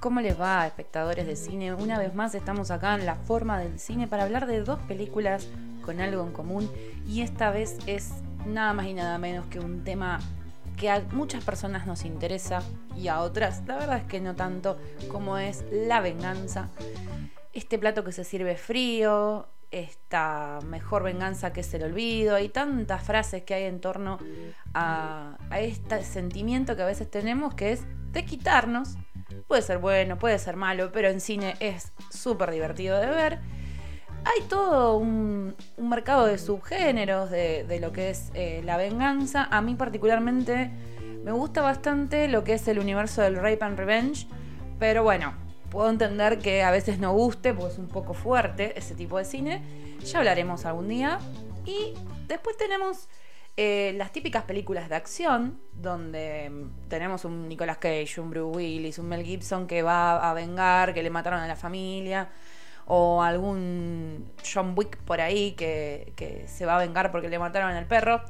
[0.00, 1.74] ¿Cómo les va, espectadores de cine?
[1.74, 5.46] Una vez más estamos acá en La Forma del Cine para hablar de dos películas
[5.84, 6.70] con algo en común
[7.06, 8.12] y esta vez es
[8.46, 10.18] nada más y nada menos que un tema
[10.78, 12.62] que a muchas personas nos interesa
[12.96, 14.78] y a otras la verdad es que no tanto
[15.10, 16.70] como es la venganza.
[17.52, 23.02] Este plato que se sirve frío, esta mejor venganza que es el olvido, hay tantas
[23.04, 24.18] frases que hay en torno
[24.74, 28.96] a, este sentimiento que a veces tenemos que es de quitarnos
[29.46, 33.38] Puede ser bueno, puede ser malo, pero en cine es súper divertido de ver.
[34.24, 39.48] Hay todo un, mercado de subgéneros de, lo que es eh, la venganza.
[39.50, 40.70] A mí particularmente
[41.24, 44.26] me gusta bastante lo que es el universo del Rape and Revenge,
[44.78, 45.32] pero bueno,
[45.70, 49.24] puedo entender que a veces no guste porque es un poco fuerte ese tipo de
[49.24, 49.62] cine.
[50.04, 51.18] Ya hablaremos algún día.
[51.64, 51.94] Y
[52.26, 53.08] después tenemos
[53.56, 56.50] eh, las típicas películas de acción, donde
[56.88, 61.02] tenemos un Nicolas Cage, un Bruce Willis, un Mel Gibson que va a vengar, que
[61.02, 62.30] le mataron a la familia,
[62.86, 67.86] o algún John Wick por ahí que, se va a vengar porque le mataron al
[67.86, 68.22] perro.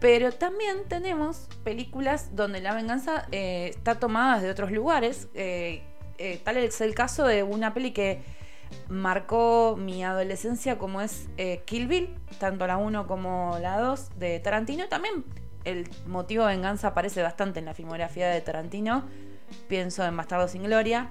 [0.00, 5.28] Pero también tenemos películas donde la venganza eh, está tomada de otros lugares.
[5.34, 5.82] Eh,
[6.44, 8.22] tal es el caso de una peli que
[8.88, 14.40] marcó mi adolescencia como es eh, Kill Bill, tanto la 1 como la 2 de
[14.40, 14.88] Tarantino.
[14.88, 15.24] También
[15.64, 19.04] el motivo de venganza aparece bastante en la filmografía de Tarantino.
[19.68, 21.10] Pienso en Bastardo sin Gloria.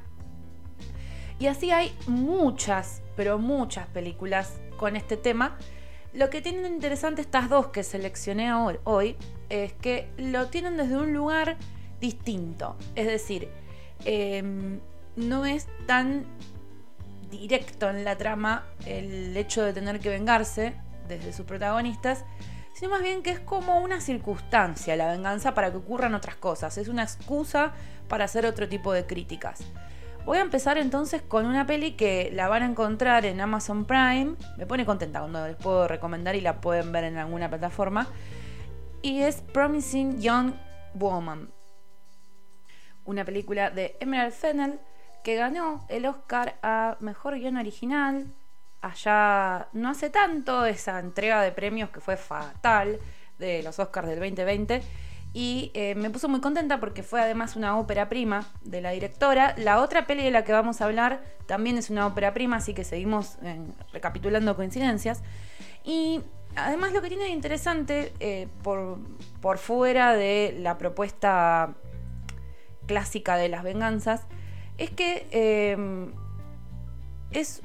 [1.39, 5.57] Y así hay muchas, pero muchas películas con este tema.
[6.13, 9.15] Lo que tienen interesante estas dos que seleccioné hoy
[9.49, 11.57] es que lo tienen desde un lugar
[11.99, 12.75] distinto.
[12.95, 13.49] Es decir,
[14.05, 14.79] em,
[15.15, 16.25] no es tan
[17.29, 20.75] directo en la trama el hecho de tener que vengarse
[21.07, 22.25] desde sus protagonistas,
[22.73, 26.77] sino más bien que es como una circunstancia la venganza para que ocurran otras cosas,
[26.77, 27.73] es una excusa
[28.07, 29.61] para hacer otro tipo de críticas.
[30.25, 34.35] Voy a empezar entonces con una peli que la van a encontrar en Amazon Prime,
[34.57, 38.07] me pone contenta cuando les puedo recomendar y la pueden ver en alguna plataforma,
[39.01, 40.53] y es Promising Young
[40.93, 41.49] Woman,
[43.05, 44.79] una película de Emerald Fennell
[45.23, 48.27] que ganó el Oscar a Mejor Guión Original
[48.81, 52.99] allá no hace tanto, esa entrega de premios que fue fatal
[53.37, 54.81] de los Oscars del 2020.
[55.33, 59.55] Y eh, me puso muy contenta porque fue además una ópera prima de la directora.
[59.57, 62.73] La otra peli de la que vamos a hablar también es una ópera prima, así
[62.73, 63.37] que seguimos
[63.93, 65.23] recapitulando coincidencias.
[65.85, 66.21] Y
[66.55, 68.97] además lo que tiene de interesante, eh, por,
[69.39, 71.75] por fuera de la propuesta
[72.85, 74.27] clásica de las venganzas,
[74.81, 76.11] es que em,
[77.29, 77.61] es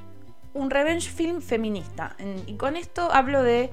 [0.53, 2.15] un revenge film feminista.
[2.45, 3.71] Y con esto hablo de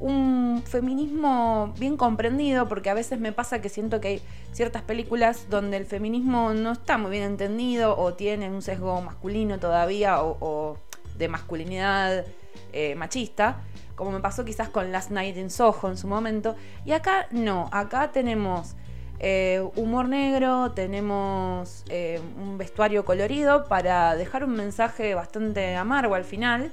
[0.00, 5.48] un feminismo bien comprendido, porque a veces me pasa que siento que hay ciertas películas
[5.50, 10.78] donde el feminismo no está muy bien entendido o tiene un sesgo masculino todavía o,
[11.18, 12.24] de masculinidad
[12.72, 13.60] eh, machista,
[13.94, 16.56] como me pasó quizás con Last Night in Soho en su momento.
[16.86, 18.74] Y acá no, acá tenemos
[19.18, 26.24] eh, humor negro, tenemos eh, un vestuario colorido para dejar un mensaje bastante amargo al
[26.24, 26.72] final,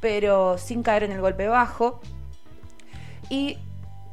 [0.00, 2.00] pero sin caer en el golpe bajo.
[3.28, 3.58] Y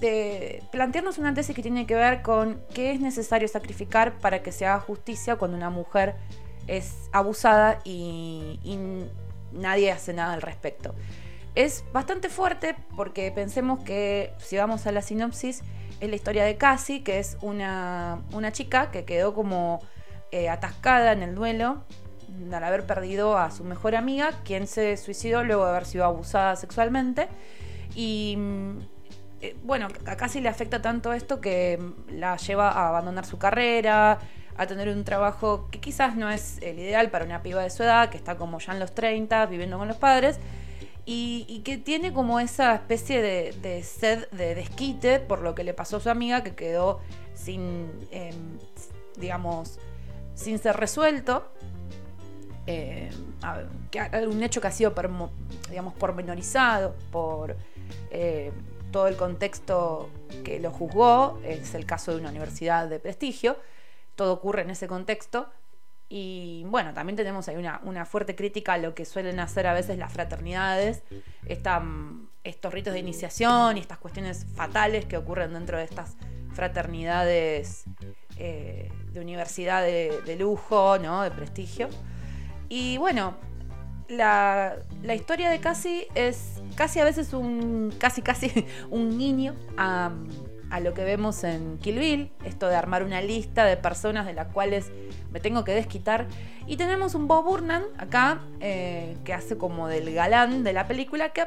[0.02, 4.52] eh, plantearnos una tesis que tiene que ver con qué es necesario sacrificar para que
[4.52, 6.16] se haga justicia cuando una mujer
[6.68, 8.60] es abusada y
[9.52, 10.94] nadie hace nada al respecto.
[11.54, 15.64] Es bastante fuerte porque pensemos que si vamos a la sinopsis,
[16.00, 18.22] es la historia de Cassie, que es una,
[18.54, 19.82] chica que quedó como
[20.32, 21.84] eh, atascada en el duelo
[22.54, 26.56] al haber perdido a su mejor amiga, quien se suicidó luego de haber sido abusada
[26.56, 27.28] sexualmente.
[27.96, 28.78] Y mm,
[29.42, 31.78] eh, bueno, a Cassie le afecta tanto esto que
[32.10, 34.20] la lleva a abandonar su carrera,
[34.56, 37.84] a tener un trabajo que quizás no es el ideal para una piba de su
[37.84, 40.40] edad, que está como ya en los 30, viviendo con los padres
[41.14, 45.98] y, que tiene como esa especie de, sed de desquite por lo que le pasó
[45.98, 47.02] a su amiga que quedó
[47.34, 48.58] sin, em,
[49.18, 49.78] digamos,
[50.36, 51.52] sin ser resuelto.
[52.66, 53.12] Eh,
[54.26, 54.94] un hecho que ha sido,
[55.70, 57.58] digamos, pormenorizado por
[58.12, 58.54] eh,
[58.92, 60.10] todo el contexto
[60.46, 63.58] que lo juzgó, es el caso de una universidad de prestigio,
[64.16, 65.50] todo ocurre en ese contexto,
[66.14, 69.98] y bueno, también tenemos ahí una, fuerte crítica a lo que suelen hacer a veces
[69.98, 71.04] las fraternidades,
[71.48, 76.18] estos ritos de iniciación y estas cuestiones fatales que ocurren dentro de estas
[76.54, 77.86] fraternidades
[78.36, 81.22] eh, de universidad de, lujo, ¿no?
[81.22, 81.88] de prestigio.
[82.68, 83.38] Y bueno,
[84.10, 87.94] la, la historia de Cassie es casi a veces un.
[87.98, 89.56] casi casi un niño
[90.72, 94.34] a lo que vemos en Kill Bill, esto de armar una lista de personas de
[94.34, 94.90] las cuales
[95.30, 96.28] me tengo que desquitar.
[96.66, 101.34] Y tenemos un Bob Burnham acá, eh, que hace como del galán de la película,
[101.34, 101.46] que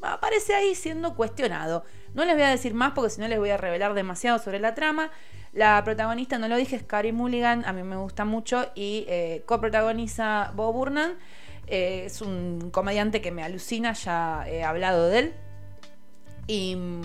[0.00, 1.84] aparece ahí siendo cuestionado.
[2.14, 4.58] No les voy a decir más porque si no les voy a revelar demasiado sobre
[4.60, 5.10] la trama.
[5.52, 9.42] La protagonista, no lo dije, es Carrie Mulligan, a mí me gusta mucho y eh,
[9.44, 11.12] coprotagoniza Bob Burnham.
[11.66, 15.34] Eh, es un comediante que me alucina, ya he hablado de él.
[16.46, 17.02] Y mm,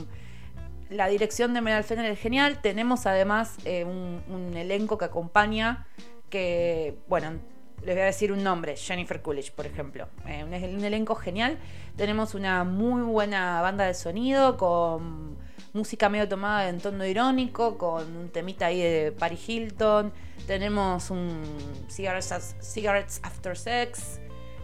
[0.89, 2.61] la dirección de Meryl Fenner es genial.
[2.61, 5.87] Tenemos además eh, un, elenco que acompaña,
[6.29, 7.39] que, bueno,
[7.83, 10.07] les voy a decir un nombre, Jennifer Coolidge, por ejemplo.
[10.27, 11.57] Eh, un, un, elenco genial.
[11.95, 15.37] Tenemos una muy buena banda de sonido con
[15.73, 20.11] música medio tomada en tono irónico, con un temita ahí de Paris Hilton.
[20.47, 21.43] Tenemos un
[21.87, 24.19] Cigarettes, After Sex.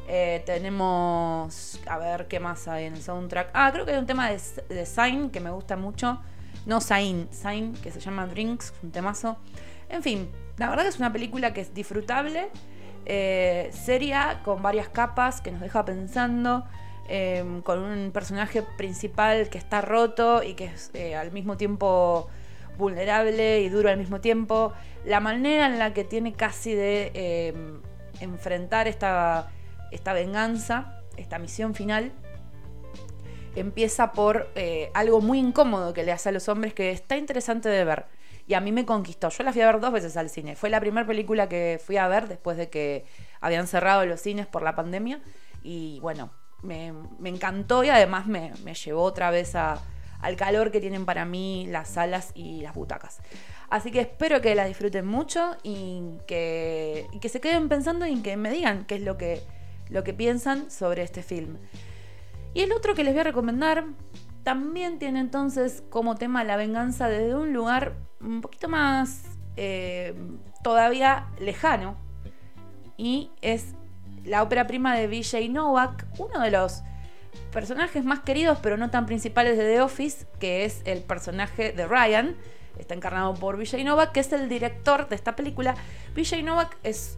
[0.07, 3.49] Eh, tenemos, a ver qué más hay en el soundtrack.
[3.53, 6.19] Ah, creo que hay un tema de, de Sign que me gusta mucho.
[6.65, 9.37] No Sign, Sign, que se llama Drinks, un temazo.
[9.89, 12.49] En fin, la verdad que es una película que es disfrutable,
[13.05, 16.65] eh, seria, con varias capas, que nos deja pensando,
[17.07, 22.27] em, con un personaje principal que está roto y que es eh, al mismo tiempo
[22.77, 24.73] vulnerable y duro al mismo tiempo.
[25.05, 27.81] La manera en la que tiene casi de em,
[28.21, 29.51] enfrentar esta
[29.91, 32.11] esta venganza, esta misión final,
[33.55, 37.69] empieza por eh, algo muy incómodo que le hace a los hombres que está interesante
[37.69, 38.05] de ver.
[38.47, 39.29] Y a mí me conquistó.
[39.29, 40.55] Yo la fui a ver dos veces al cine.
[40.55, 43.05] Fue la primera película que fui a ver después de que
[43.41, 45.19] habían cerrado los cines por la pandemia.
[45.63, 46.29] Y bueno,
[46.61, 46.93] me,
[47.23, 52.31] encantó y además me, llevó otra vez al calor que tienen para mí las salas
[52.35, 53.19] y las butacas.
[53.69, 58.21] Así que espero que la disfruten mucho y que, y que se queden pensando y
[58.21, 59.41] que me digan qué es lo que
[59.89, 61.57] lo que piensan sobre este film.
[62.53, 63.85] Y el otro que les voy a recomendar
[64.43, 69.23] también tiene entonces como tema la venganza desde un lugar un poquito más
[69.57, 70.15] eh,
[70.63, 71.97] todavía lejano.
[72.97, 73.73] Y es
[74.23, 76.81] la ópera prima de VJ Novak, uno de los
[77.51, 81.87] personajes más queridos pero no tan principales de The Office, que es el personaje de
[81.87, 82.35] Ryan.
[82.77, 85.75] Está encarnado por VJ Novak, que es el director de esta película.
[86.15, 87.17] VJ Novak es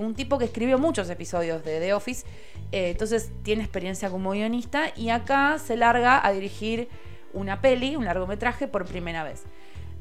[0.00, 2.26] un tipo que escribió muchos episodios de The Office,
[2.72, 6.88] eh, entonces tiene experiencia como guionista y acá se larga a dirigir
[7.32, 9.44] una peli, un largometraje por primera vez.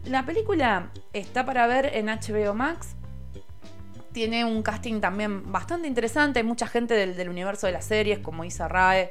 [0.06, 2.96] La película está para ver en HBO Max,
[4.16, 6.40] tiene un casting también bastante interesante.
[6.40, 9.10] Hay mucha gente del, universo de las series, como Isa Rae,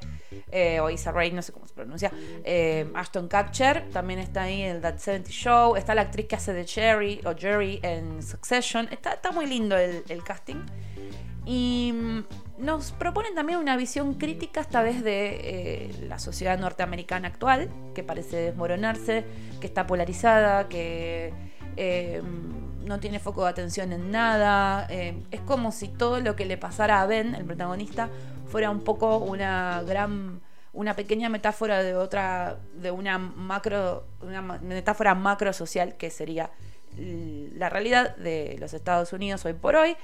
[0.50, 2.10] eh, o Isa Rae, no sé cómo se pronuncia.
[2.42, 5.76] Eh, Ashton Kutcher también está ahí en That 70 Show.
[5.76, 8.88] Está la actriz que hace de Jerry o Jerry en Succession.
[8.90, 10.64] Está, está muy lindo el, casting.
[11.44, 17.28] Y mm, nos proponen también una visión crítica esta vez de eh, la sociedad norteamericana
[17.28, 19.26] actual, que parece desmoronarse,
[19.60, 21.34] que está polarizada, que
[22.84, 24.86] no tiene foco de atención en nada.
[24.90, 28.08] Eh, es como si todo lo que le pasara a Ben, el protagonista,
[28.46, 30.40] fuera un poco una gran
[30.72, 36.50] una pequeña metáfora de otra de una macro una metáfora macro social que sería
[36.96, 39.96] la realidad de los Estados Unidos hoy por hoy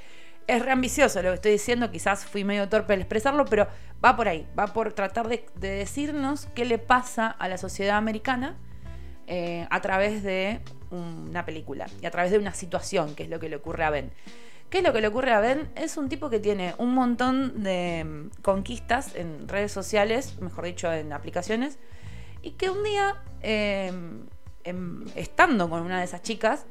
[0.46, 3.66] es re ambicioso lo que estoy diciendo quizás fui medio torpe al expresarlo pero
[4.04, 8.56] va por ahí va por tratar de, decirnos qué le pasa a la sociedad americana
[9.26, 13.40] eh, a través de una película y a través de una situación, que es lo
[13.40, 14.10] que le ocurre a Ben.
[14.70, 15.68] ¿Qué es lo que le ocurre a Ben?
[15.74, 20.92] Es un tipo que tiene un montón de mm, conquistas en redes sociales, mejor dicho,
[20.92, 21.78] en aplicaciones,
[22.42, 24.26] y que un día, em,
[24.64, 26.66] em, estando con una de esas chicas,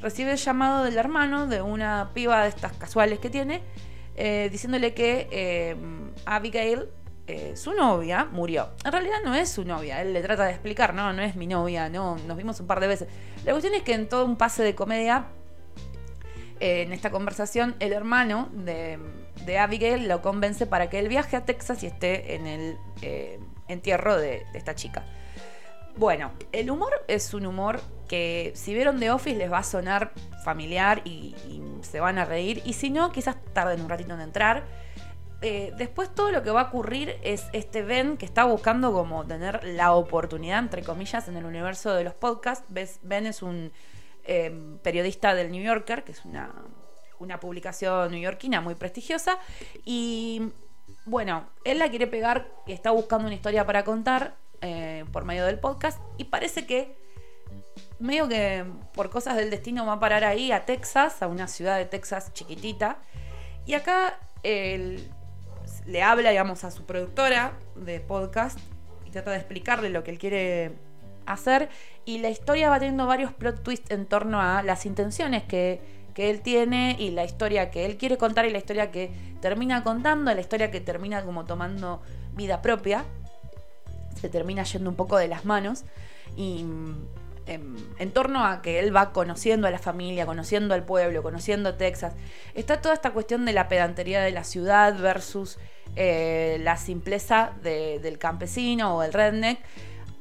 [0.00, 3.62] recibe el llamado del hermano de una piba de estas casuales que tiene,
[4.16, 6.88] eh, diciéndole que em, Abigail
[7.32, 8.70] eh, su novia murió.
[8.84, 11.46] En realidad no es su novia, él le trata de explicar, no, no es mi
[11.46, 13.08] novia, no, nos vimos un par de veces.
[13.44, 15.26] La cuestión es que en todo un pase de comedia,
[16.58, 18.98] eh, en esta conversación, el hermano de,
[19.60, 24.16] Abigail lo convence para que él viaje a Texas y esté en el eh, entierro
[24.16, 25.04] de, esta chica.
[25.96, 30.12] Bueno, el humor es un humor que si vieron The Office les va a sonar
[30.44, 32.60] familiar y, y se van a reír.
[32.64, 34.64] Y si no, quizás tarden un ratito en entrar
[35.42, 39.24] eh, después todo lo que va a ocurrir es este Ben que está buscando como
[39.26, 42.66] tener la oportunidad, entre comillas, en el universo de los podcasts.
[43.02, 43.72] Ben es un
[44.24, 46.52] em, periodista del New Yorker, que es una,
[47.18, 49.38] una publicación neoyorquina muy prestigiosa.
[49.84, 50.52] Y
[51.06, 55.58] bueno, él la quiere pegar está buscando una historia para contar eh, por medio del
[55.58, 55.98] podcast.
[56.18, 56.98] Y parece que
[57.98, 61.78] medio que por cosas del destino va a parar ahí a Texas, a una ciudad
[61.78, 62.98] de Texas chiquitita.
[63.64, 65.10] Y acá el,
[65.86, 68.58] le habla, digamos, a su productora de podcast
[69.06, 70.72] y trata de explicarle lo que él quiere
[71.26, 71.68] hacer.
[72.04, 76.42] Y la historia va teniendo varios plot twists en torno a las intenciones que, él
[76.42, 79.10] tiene y la historia que él quiere contar y la historia que
[79.40, 82.02] termina contando, la historia que termina como tomando
[82.34, 83.06] vida propia.
[84.20, 85.84] Se termina yendo un poco de las manos.
[86.36, 86.66] Y
[87.46, 92.14] en, torno a que él va conociendo a la familia, conociendo al pueblo, conociendo Texas.
[92.54, 95.58] Está toda esta cuestión de la pedantería de la ciudad versus
[95.96, 99.60] eh, la simpleza del campesino o el redneck.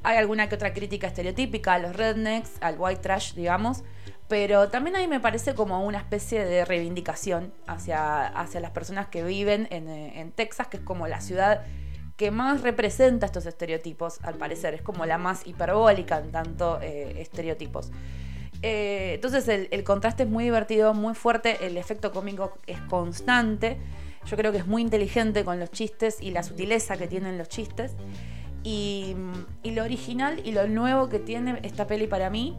[0.03, 3.83] Hay alguna que otra crítica estereotípica a los rednecks, al white trash, digamos.
[4.27, 9.23] Pero también ahí me parece como una especie de reivindicación hacia, hacia las personas que
[9.23, 11.63] viven en, en Texas, que es como la ciudad
[12.19, 14.73] que más representa estos estereotipos, al parecer.
[14.73, 17.91] Es como la más hiperbólica en tanto eh, estereotipos.
[18.61, 23.77] Eh, entonces el, contraste es muy divertido, muy fuerte, el efecto cómico es constante.
[24.25, 27.47] Yo creo que es muy inteligente con los chistes y la sutileza que tienen los
[27.47, 27.95] chistes.
[28.63, 29.15] Y,
[29.63, 32.57] lo original y lo nuevo que tiene esta peli para mí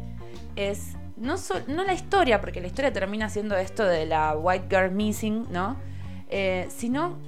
[0.56, 1.34] es no,
[1.68, 5.76] no la historia, porque la historia termina siendo esto de la White Girl Missing, ¿no?
[6.30, 7.18] Eh, sino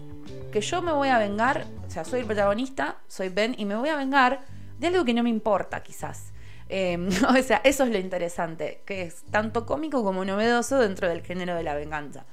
[0.52, 3.74] que yo me voy a vengar, o sea, soy el protagonista, soy Ben, y me
[3.74, 4.42] voy a vengar
[4.78, 6.32] de algo que no me importa, quizás.
[6.68, 11.22] Em, o sea, eso es lo interesante, que es tanto cómico como novedoso dentro del
[11.22, 12.26] género de la venganza.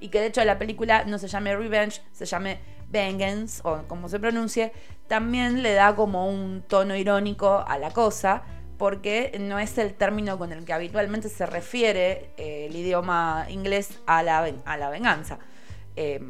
[0.00, 4.08] Y que de hecho la película no se llame Revenge, se llame Vengeance, o como
[4.08, 4.72] se pronuncie,
[5.06, 8.42] también le da como un tono irónico a la cosa,
[8.78, 13.98] porque no es el término con el que habitualmente se refiere eh, el idioma inglés
[14.06, 15.38] a la, a la venganza.
[15.94, 16.28] Em,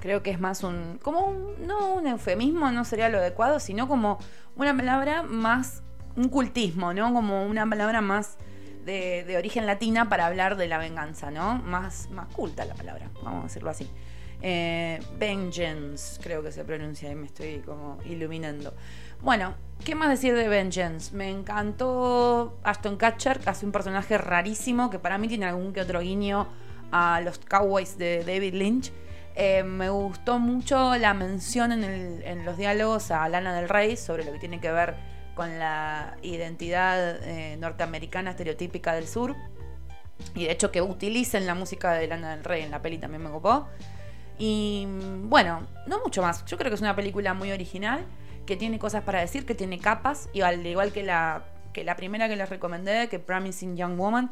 [0.00, 3.88] Creo que es más un, como un, no un eufemismo, no sería lo adecuado, sino
[3.88, 4.18] como
[4.56, 5.82] una palabra más,
[6.16, 7.12] un cultismo, ¿no?
[7.12, 8.36] Como una palabra más
[8.84, 11.56] de, origen latina para hablar de la venganza, ¿no?
[11.56, 13.90] Más, más culta la palabra, vamos a decirlo así.
[14.42, 18.74] Eh, vengeance, creo que se pronuncia, y me estoy como iluminando.
[19.22, 21.14] Bueno, ¿qué más decir de Vengeance?
[21.16, 25.80] Me encantó Ashton Kutcher, que hace un personaje rarísimo, que para mí tiene algún que
[25.80, 26.46] otro guiño
[26.92, 28.92] a los Cowboys de David Lynch.
[29.38, 34.32] Eh, me gustó mucho la mención en, los diálogos a Lana del Rey sobre lo
[34.32, 34.94] que tiene que ver
[35.34, 39.36] con la identidad eh, norteamericana estereotípica del sur.
[40.34, 43.22] Y de hecho que utilicen la música de Lana del Rey en la peli también
[43.22, 43.68] me ocupó.
[44.38, 44.86] Y
[45.24, 46.42] bueno, no mucho más.
[46.46, 48.06] Yo creo que es una película muy original,
[48.46, 51.96] que tiene cosas para decir, que tiene capas, y al igual que la, que la
[51.96, 54.30] primera que les recomendé, que Promising Young Woman,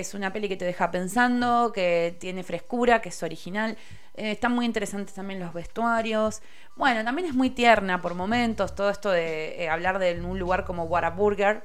[0.00, 3.76] es una peli que te deja pensando, que tiene frescura, que es original.
[4.14, 6.42] Eh, están muy interesantes también los vestuarios.
[6.76, 10.64] Bueno, también es muy tierna por momentos todo esto de eh, hablar de un lugar
[10.64, 11.62] como Whataburger,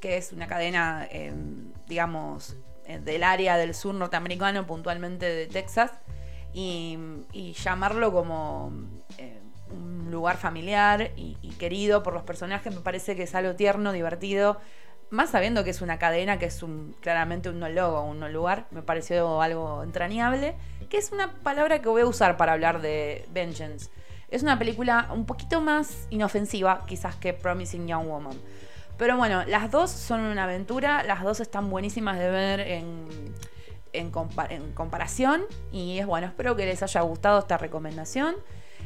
[0.00, 1.32] que es una cadena, eh,
[1.86, 2.56] digamos,
[2.86, 5.90] del área del sur norteamericano, puntualmente de Texas,
[6.54, 6.96] y,
[7.62, 13.34] llamarlo como un lugar familiar y, y querido por los personajes me parece que es
[13.34, 14.60] algo tierno, divertido
[15.10, 16.64] más sabiendo que es una cadena, que es
[17.00, 20.56] claramente un no logo, un no lugar, me pareció algo entrañable,
[20.88, 23.90] que es una palabra que voy a usar para hablar de Vengeance.
[24.28, 28.36] Es una película un poquito más inofensiva, quizás que Promising Young Woman.
[28.98, 33.06] Pero bueno, las dos son una aventura, las dos están buenísimas de ver en,
[33.92, 35.44] en, comparación.
[35.70, 38.36] Y es bueno, espero que les haya gustado esta recomendación.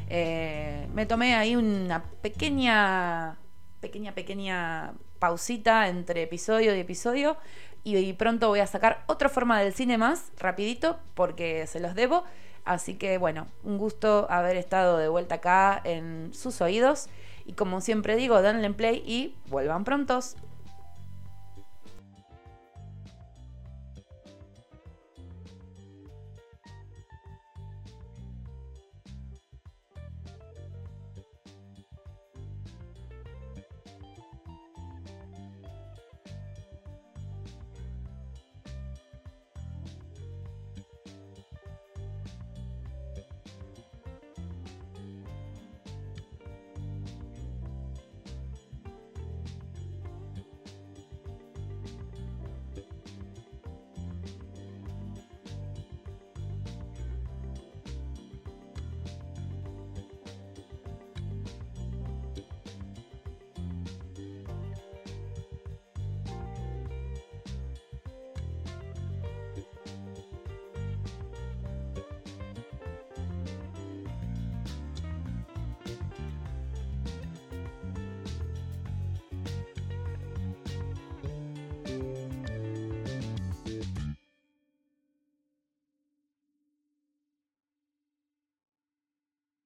[0.09, 3.39] Eh, me tomé ahí una pequeña,
[3.81, 7.37] pequeña, pequeña pausita entre episodio y episodio
[7.85, 12.25] y, pronto voy a sacar otra forma del cine más, rapidito, porque se los debo.
[12.65, 17.09] Así que bueno, un gusto haber estado de vuelta acá en sus oídos.
[17.47, 20.37] Y como siempre digo, denle play y vuelvan prontos.